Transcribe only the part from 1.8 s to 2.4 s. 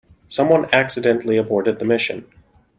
mission.